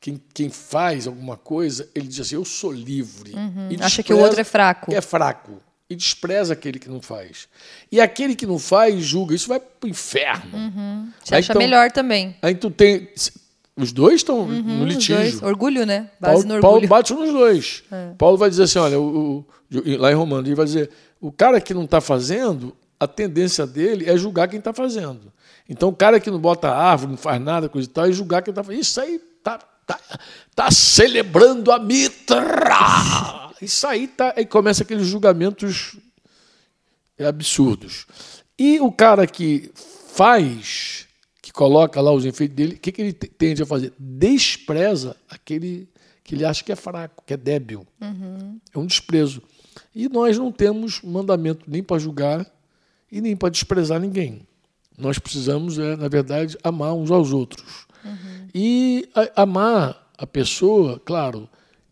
[0.00, 3.32] quem, quem faz alguma coisa, ele diz assim: eu sou livre.
[3.32, 3.68] Uhum.
[3.80, 4.92] Acha que o outro é fraco.
[4.92, 5.62] É fraco.
[5.88, 7.48] E despreza aquele que não faz.
[7.92, 9.34] E aquele que não faz, julga.
[9.34, 10.56] Isso vai para o inferno.
[10.56, 11.12] Uhum.
[11.22, 12.36] Você aí, acha então, melhor também.
[12.42, 13.08] Aí tu tem.
[13.76, 15.44] Os dois estão uhum, no litígio.
[15.44, 16.10] Orgulho, né?
[16.18, 16.60] Base Paulo, no orgulho.
[16.60, 17.84] Paulo bate nos dois.
[17.92, 18.10] É.
[18.18, 21.60] Paulo vai dizer assim: olha, o, o, lá em Romano, ele vai dizer: o cara
[21.60, 25.32] que não está fazendo, a tendência dele é julgar quem está fazendo.
[25.68, 28.42] Então, o cara que não bota árvore, não faz nada, coisa e tal, é julgar
[28.42, 28.80] quem está fazendo.
[28.80, 30.00] Isso aí tá, tá,
[30.54, 33.52] tá celebrando a mitra.
[33.62, 34.34] Isso aí tá.
[34.36, 35.96] Aí começa aqueles julgamentos
[37.18, 38.06] absurdos.
[38.58, 41.06] E o cara que faz
[41.56, 43.94] coloca lá os enfeites dele, o que, que ele tende a fazer?
[43.98, 45.88] Despreza aquele
[46.22, 47.86] que ele acha que é fraco, que é débil.
[47.98, 48.60] Uhum.
[48.74, 49.42] É um desprezo.
[49.94, 52.46] E nós não temos mandamento nem para julgar
[53.10, 54.46] e nem para desprezar ninguém.
[54.98, 57.86] Nós precisamos, é, na verdade, amar uns aos outros.
[58.04, 58.35] Uhum.
[58.58, 61.46] E amar a pessoa, claro,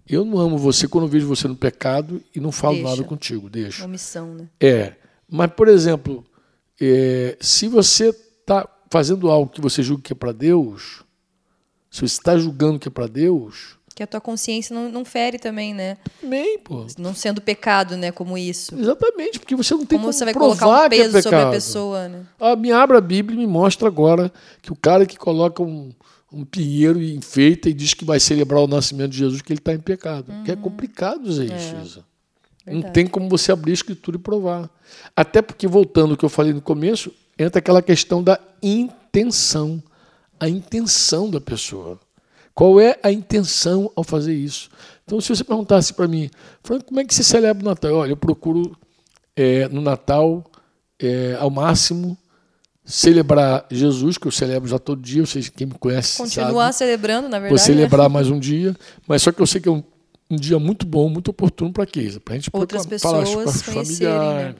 [0.08, 2.88] eu não amo você quando eu vejo você no pecado e não falo deixa.
[2.88, 3.84] nada contigo, deixa.
[3.84, 4.48] Omissão, né?
[4.58, 4.94] É.
[5.28, 6.24] Mas, por exemplo,
[6.80, 11.04] é, se você está fazendo algo que você julga que é para Deus,
[11.90, 13.76] se você está julgando que é para Deus.
[13.94, 15.98] Que a tua consciência não, não fere também, né?
[16.18, 16.86] Também, pô.
[16.96, 18.10] Não sendo pecado, né?
[18.10, 18.74] Como isso.
[18.74, 21.40] Exatamente, porque você não tem como, como você vai colocar um é peso é sobre
[21.40, 22.24] a pessoa, né?
[22.40, 25.92] Ah, me abra a Bíblia e me mostra agora que o cara que coloca um,
[26.34, 29.60] um pinheiro e enfeita e diz que vai celebrar o nascimento de Jesus, que ele
[29.60, 30.30] está em pecado.
[30.30, 30.44] Uhum.
[30.44, 31.56] Que é complicado dizer é.
[31.56, 32.04] isso, Isa.
[32.66, 34.70] Não tem como você abrir a escritura e provar.
[35.14, 39.82] Até porque, voltando ao que eu falei no começo, entra aquela questão da intenção.
[40.40, 42.00] A intenção da pessoa.
[42.54, 44.70] Qual é a intenção ao fazer isso?
[45.04, 46.30] Então, se você perguntasse para mim,
[46.62, 47.94] Franco, como é que se celebra o Natal?
[47.94, 48.76] Olha, eu procuro
[49.36, 50.44] é, no Natal,
[50.98, 52.16] é, ao máximo,
[52.84, 56.90] celebrar Jesus, que eu celebro já todo dia, vocês quem me conhece Continuar sabe.
[56.90, 57.48] celebrando, na verdade.
[57.48, 59.82] Vou celebrar mais um dia, mas só que eu sei que é um,
[60.30, 62.20] um dia muito bom, muito oportuno para quê?
[62.22, 64.54] Para a gente Outras pessoas falar com a família, né?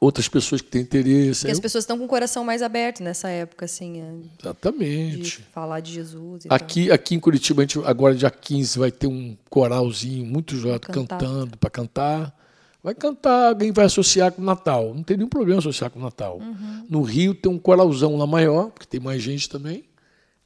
[0.00, 1.40] outras pessoas que têm interesse.
[1.40, 4.00] Porque as pessoas estão com o coração mais aberto nessa época, assim.
[4.00, 5.20] É, Exatamente.
[5.20, 6.44] De falar de Jesus.
[6.48, 10.80] aqui, aqui em Curitiba, a gente, agora dia 15, vai ter um coralzinho muito jovem
[10.80, 12.34] cantando para cantar.
[12.82, 14.94] Vai cantar, alguém vai associar com o Natal.
[14.94, 16.38] Não tem nenhum problema associar com o Natal.
[16.38, 16.86] Uhum.
[16.88, 19.84] No Rio tem um coralzão lá maior, porque tem mais gente também.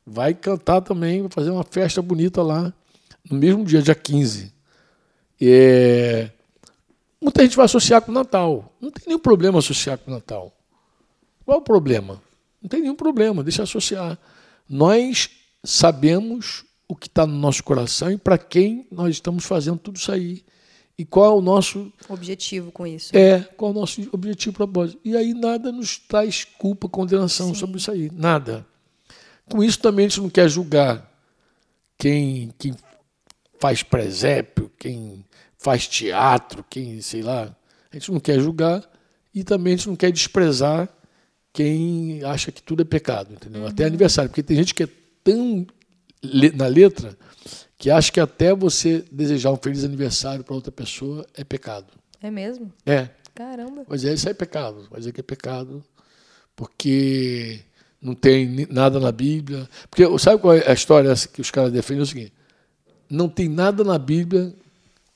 [0.04, 2.72] Vai cantar também, vai fazer uma festa bonita lá,
[3.30, 4.52] no mesmo dia, dia 15.
[5.40, 6.30] É,
[7.24, 8.70] Muita gente vai associar com o Natal.
[8.78, 10.54] Não tem nenhum problema associar com o Natal.
[11.42, 12.22] Qual é o problema?
[12.60, 14.18] Não tem nenhum problema, deixa associar.
[14.68, 15.30] Nós
[15.64, 20.12] sabemos o que está no nosso coração e para quem nós estamos fazendo tudo isso
[20.12, 20.44] aí.
[20.96, 23.16] E qual é o nosso objetivo com isso?
[23.16, 25.00] É, qual é o nosso objetivo propósito.
[25.04, 27.54] E aí nada nos traz culpa, condenação Sim.
[27.54, 28.10] sobre isso aí.
[28.12, 28.64] Nada.
[29.46, 31.10] Com isso também a gente não quer julgar
[31.98, 32.74] quem, quem
[33.58, 35.24] faz presépio, quem
[35.58, 37.54] faz teatro, quem, sei lá.
[37.90, 38.88] A gente não quer julgar
[39.34, 40.88] e também a gente não quer desprezar
[41.52, 43.62] quem acha que tudo é pecado, entendeu?
[43.62, 43.68] Uhum.
[43.68, 44.88] Até aniversário, porque tem gente que é
[45.22, 45.66] tão
[46.54, 47.16] na letra
[47.76, 51.86] que acha que até você desejar um feliz aniversário para outra pessoa é pecado.
[52.20, 52.72] É mesmo?
[52.86, 53.08] É.
[53.34, 53.84] Caramba.
[53.88, 54.86] Mas é, isso é pecado.
[54.90, 55.84] Vai dizer que é pecado
[56.54, 57.60] porque
[58.00, 59.68] não tem nada na Bíblia.
[59.90, 62.00] Porque sabe qual é a história que os caras defendem?
[62.00, 62.32] É o seguinte:
[63.10, 64.54] não tem nada na Bíblia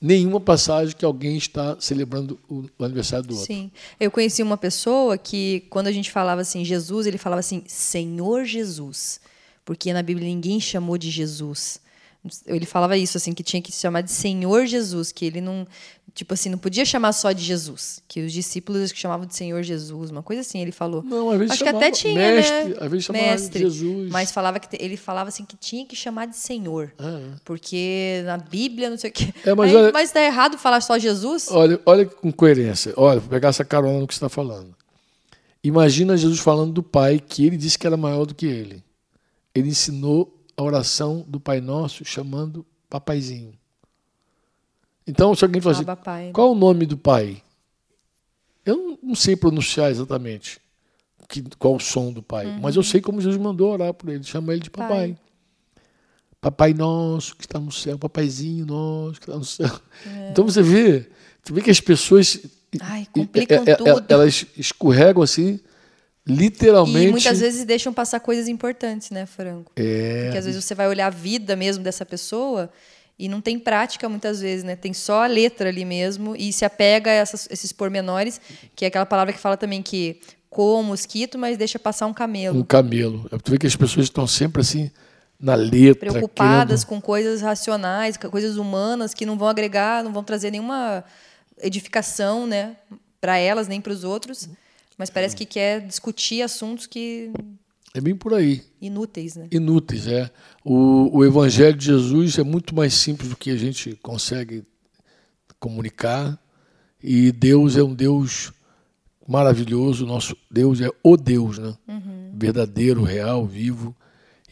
[0.01, 3.47] nenhuma passagem que alguém está celebrando o, o, aniversário do outro.
[3.47, 3.71] Sim.
[3.99, 8.45] Eu conheci uma pessoa que, quando a gente falava assim, Jesus, ele falava assim, Senhor
[8.45, 9.19] Jesus.
[9.65, 11.81] Porque na Bíblia ninguém chamou de Jesus.
[12.45, 15.67] Ele falava isso, assim, que tinha que se chamar de Senhor Jesus, que ele não,
[16.13, 20.11] tipo assim, não podia chamar só de Jesus, que os discípulos chamavam de Senhor Jesus,
[20.11, 21.03] uma coisa assim, ele falou.
[21.03, 22.75] Não, às vezes Acho chamava, que até tinha, mestre, né?
[22.79, 24.11] Às vezes chamava mestre, de Jesus.
[24.11, 26.93] Mas falava que ele falava assim que tinha que chamar de Senhor.
[26.97, 27.39] Ah, é.
[27.45, 29.33] Porque na Bíblia, não sei o quê.
[29.45, 31.47] É, mas, Aí, olha, mas tá errado falar só Jesus?
[31.49, 32.93] Olha, olha com coerência.
[32.97, 34.75] Olha, vou pegar essa carona no que você está falando.
[35.63, 38.83] Imagina Jesus falando do Pai, que ele disse que era maior do que ele.
[39.53, 43.53] Ele ensinou a oração do Pai Nosso chamando papaizinho.
[45.07, 46.31] Então, se alguém fala assim, né?
[46.33, 47.41] qual o nome do pai?
[48.65, 50.59] Eu não sei pronunciar exatamente
[51.29, 52.59] que, qual o som do pai, uhum.
[52.59, 55.15] mas eu sei como Jesus mandou orar por ele, chama ele de papai.
[55.15, 55.17] Pai.
[56.41, 59.79] Papai nosso que está no céu, papaizinho nosso que está no céu.
[60.05, 60.31] É.
[60.31, 61.09] Então você vê,
[61.41, 62.37] você vê que as pessoas
[62.81, 64.05] Ai, complicam e, tudo.
[64.09, 65.59] Elas escorregam assim,
[66.29, 67.07] literalmente.
[67.07, 69.71] E muitas vezes deixam passar coisas importantes, né, Franco?
[69.75, 70.23] É.
[70.25, 72.69] Porque às vezes você vai olhar a vida mesmo dessa pessoa
[73.17, 74.75] e não tem prática muitas vezes, né?
[74.75, 78.39] Tem só a letra ali mesmo e se apega a essas, esses pormenores,
[78.75, 82.59] que é aquela palavra que fala também que coa mosquito, mas deixa passar um camelo.
[82.59, 83.27] Um camelo.
[83.31, 84.89] É, tu vê que as pessoas estão sempre assim
[85.39, 86.11] na letra.
[86.11, 87.01] Preocupadas querendo...
[87.01, 91.03] com coisas racionais, coisas humanas que não vão agregar, não vão trazer nenhuma
[91.61, 92.75] edificação, né?
[93.19, 94.49] Para elas, nem para os outros.
[94.99, 97.31] Mas parece que quer discutir assuntos que
[97.95, 98.61] é bem por aí.
[98.81, 99.47] Inúteis, né?
[99.49, 100.29] Inúteis, é.
[100.63, 104.63] O, o Evangelho de Jesus é muito mais simples do que a gente consegue
[105.57, 106.37] comunicar.
[107.01, 108.51] E Deus é um Deus
[109.25, 110.05] maravilhoso.
[110.05, 111.75] Nosso Deus é o Deus, né?
[111.87, 112.33] Uhum.
[112.35, 113.95] Verdadeiro, real, vivo.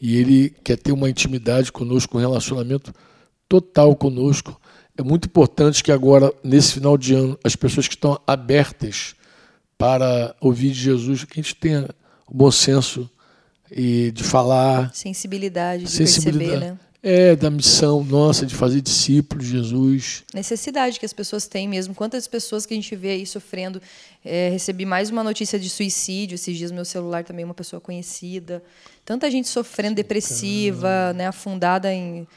[0.02, 2.94] E Ele quer ter uma intimidade conosco, um relacionamento
[3.50, 4.60] total conosco.
[4.98, 9.17] É muito importante que agora, nesse final de ano, as pessoas que estão abertas
[9.78, 11.90] para ouvir de Jesus, que a gente tenha
[12.28, 13.10] o bom senso
[13.72, 14.94] e de falar.
[14.94, 16.50] Sensibilidade de sensibilidade.
[16.50, 16.80] perceber, né?
[17.04, 20.24] É, da missão nossa de fazer discípulos de Jesus.
[20.34, 21.94] Necessidade que as pessoas têm mesmo.
[21.94, 23.82] Quantas pessoas que a gente vê aí sofrendo.
[24.26, 28.64] É, recebi mais uma notícia de suicídio esses dias, meu celular também, uma pessoa conhecida.
[29.06, 32.28] Tanta gente sofrendo, depressiva, né, afundada em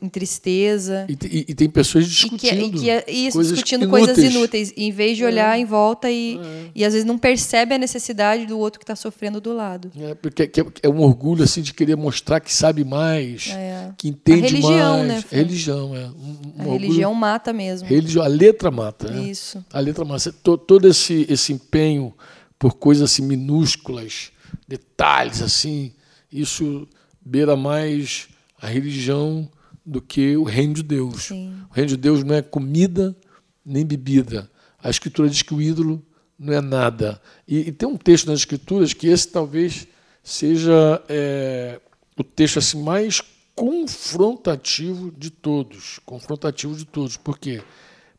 [0.00, 1.06] em tristeza.
[1.08, 2.66] E, e, e, tem pessoas discutindo.
[2.66, 4.06] E que, é, e isso, coisas discutindo inúteis.
[4.06, 5.60] coisas inúteis, em vez de olhar é.
[5.60, 6.70] em volta e, é.
[6.74, 9.90] e às vezes não percebe a necessidade do outro que está sofrendo do lado.
[9.98, 10.50] É, porque é,
[10.82, 13.90] é, um orgulho assim de querer mostrar que sabe mais, é.
[13.98, 15.08] que entende a religião, mais.
[15.08, 16.06] Né, religião, é.
[16.06, 17.88] Um, um a religião mata mesmo.
[17.88, 19.12] Religião, a letra mata.
[19.12, 19.64] Isso.
[19.72, 20.32] A letra mata.
[20.32, 22.14] Todo esse, esse empenho
[22.58, 24.30] por coisas assim minúsculas,
[24.68, 25.92] detalhes assim,
[26.32, 26.86] isso
[27.24, 28.28] beira mais
[28.60, 29.48] a religião
[29.84, 31.24] do que o reino de Deus.
[31.24, 31.54] Sim.
[31.70, 33.16] O reino de Deus não é comida
[33.64, 34.50] nem bebida.
[34.82, 36.04] A Escritura diz que o ídolo
[36.38, 37.20] não é nada.
[37.46, 39.86] E, e tem um texto nas Escrituras que esse talvez
[40.22, 41.80] seja é,
[42.16, 43.20] o texto assim mais
[43.54, 46.00] confrontativo de todos.
[46.04, 47.16] Confrontativo de todos.
[47.16, 47.62] Por quê?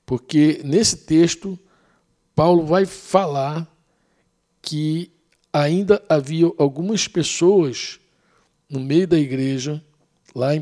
[0.06, 1.58] Porque nesse texto,
[2.36, 3.68] Paulo vai falar
[4.62, 5.12] que
[5.52, 8.00] ainda havia algumas pessoas
[8.70, 9.84] no meio da igreja,
[10.34, 10.62] lá em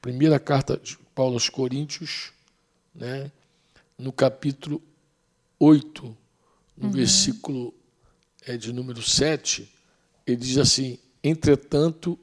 [0.00, 2.32] Primeira carta de Paulo aos Coríntios,
[2.94, 3.30] né,
[3.98, 4.82] no capítulo
[5.58, 6.16] 8,
[6.76, 6.90] no uhum.
[6.90, 7.74] versículo
[8.46, 9.70] é, de número 7,
[10.26, 12.18] ele diz assim: Entretanto,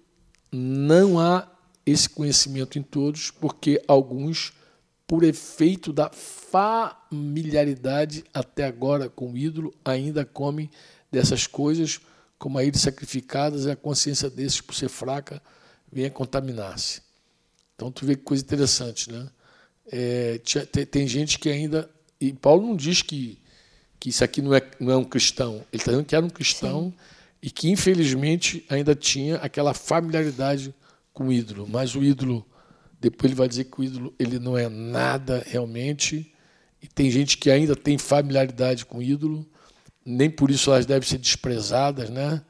[0.52, 1.48] não há
[1.86, 4.54] esse conhecimento em todos, porque alguns,
[5.06, 10.70] por efeito da familiaridade até agora com o ídolo, ainda comem
[11.12, 12.02] dessas coisas,
[12.40, 15.42] como a ilha sacrificadas, e a consciência desses, por ser fraca,
[15.92, 17.07] vem a contaminar-se.
[17.78, 19.30] Então tu vê que coisa interessante, né?
[19.90, 20.42] É,
[20.92, 21.88] tem, gente que ainda
[22.20, 23.40] e Paulo não diz que
[24.00, 25.64] que isso aqui não é não é um cristão.
[25.72, 26.94] Ele está dizendo que era um cristão Sim.
[27.42, 30.74] e que infelizmente ainda tinha aquela familiaridade
[31.14, 31.68] com o ídolo.
[31.70, 32.44] Mas o ídolo
[33.00, 36.34] depois ele vai dizer que o ídolo ele não é nada realmente.
[36.82, 39.48] E tem gente que ainda tem familiaridade com o ídolo,
[40.04, 42.42] nem por isso elas devem ser desprezadas, né?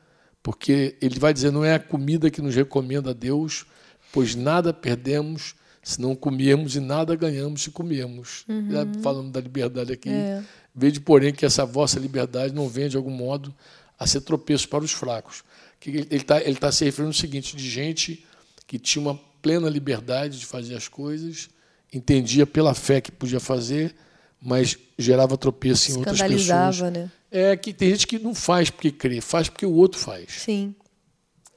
[0.42, 3.66] Porque ele vai dizer não é a comida que nos recomenda a Deus,
[4.12, 8.44] pois nada perdemos se não comermos e nada ganhamos se comermos.
[8.50, 9.02] Uhum.
[9.02, 10.44] Falando da liberdade aqui, é.
[10.76, 13.54] veja, porém, que essa vossa liberdade não vem, de algum modo,
[13.98, 15.44] a ser tropeço para os fracos.
[15.86, 18.26] Ele está ele tá se referindo ao seguinte, de gente
[18.66, 21.50] que tinha uma plena liberdade de fazer as coisas,
[21.94, 23.96] entendia pela fé que podia fazer,
[24.42, 26.82] mas gerava tropeço em outras pessoas.
[26.92, 27.10] Né?
[27.32, 30.26] É que tem gente que não faz porque crê, faz porque o outro faz.
[30.32, 30.76] Sim.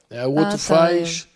[0.09, 1.30] É, o outro ah, tá, faz, é.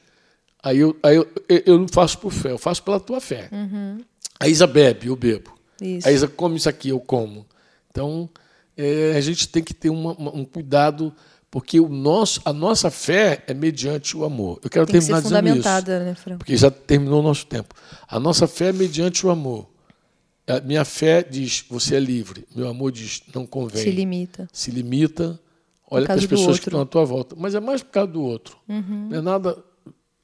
[0.64, 3.50] Aí eu, aí eu, eu não faço por fé, eu faço pela tua fé.
[3.52, 3.98] Uhum.
[4.40, 5.52] A Isa bebe, eu bebo.
[5.78, 6.08] Isso.
[6.08, 7.44] A Isa come isso aqui, eu como.
[7.90, 8.30] Então,
[8.74, 11.14] é, a gente tem que ter uma, uma, um cuidado,
[11.50, 14.58] porque o nosso, a nossa fé é mediante o amor.
[14.64, 16.38] Eu quero tem terminar que ser dizendo fundamentada, isso, né, Fran?
[16.38, 17.74] porque já terminou o nosso tempo.
[18.08, 19.68] A nossa fé é mediante o amor.
[20.46, 22.46] A minha fé diz, você é livre.
[22.56, 23.82] Meu amor diz, não convém.
[23.82, 24.48] Se limita.
[24.50, 25.38] Se limita.
[25.90, 27.36] Olha para as pessoas que estão à tua volta.
[27.38, 28.56] Mas é mais por causa do outro.
[28.66, 29.08] Uhum.
[29.10, 29.56] Não é nada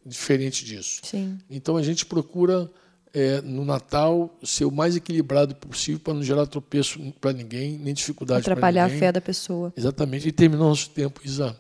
[0.05, 1.01] diferente disso.
[1.03, 1.39] Sim.
[1.49, 2.71] Então a gente procura
[3.13, 7.93] é, no Natal ser o mais equilibrado possível para não gerar tropeço para ninguém, nem
[7.93, 8.69] dificuldade para ninguém.
[8.69, 9.73] Atrapalhar a fé da pessoa.
[9.77, 10.29] Exatamente.
[10.29, 11.57] E terminou nosso tempo, Isa.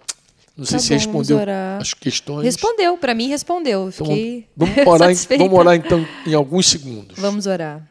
[0.56, 1.38] Não sei tá se bom, respondeu
[1.78, 2.44] as questões.
[2.44, 3.88] Respondeu, para mim respondeu.
[3.88, 7.18] Então, Fiquei vamos, orar em, vamos orar então em alguns segundos.
[7.18, 7.88] Vamos orar.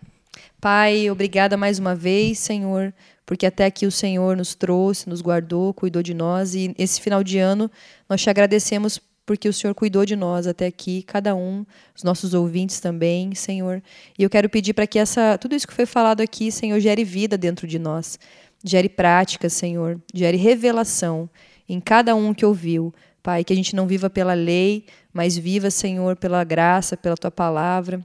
[0.61, 2.93] Pai, obrigada mais uma vez, Senhor,
[3.25, 7.23] porque até aqui o Senhor nos trouxe, nos guardou, cuidou de nós e esse final
[7.23, 7.71] de ano
[8.09, 11.63] nós te agradecemos porque o Senhor cuidou de nós até aqui, cada um,
[11.95, 13.79] os nossos ouvintes também, Senhor.
[14.17, 17.03] E eu quero pedir para que essa, tudo isso que foi falado aqui, Senhor, gere
[17.03, 18.17] vida dentro de nós,
[18.63, 21.29] gere prática, Senhor, gere revelação
[21.69, 22.91] em cada um que ouviu.
[23.21, 27.29] Pai, que a gente não viva pela lei, mas viva, Senhor, pela graça, pela tua
[27.29, 28.03] palavra,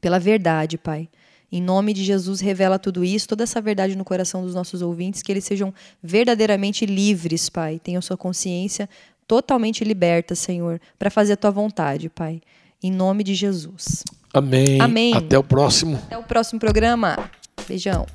[0.00, 1.08] pela verdade, Pai.
[1.50, 5.22] Em nome de Jesus, revela tudo isso, toda essa verdade no coração dos nossos ouvintes,
[5.22, 7.80] que eles sejam verdadeiramente livres, Pai.
[7.80, 8.88] Tenham sua consciência
[9.26, 12.40] totalmente liberta, Senhor, para fazer a tua vontade, Pai.
[12.82, 14.04] Em nome de Jesus.
[14.32, 14.80] Amém.
[14.80, 15.14] Amém.
[15.14, 15.96] Até o próximo.
[16.06, 17.30] Até o próximo programa.
[17.66, 18.06] Beijão.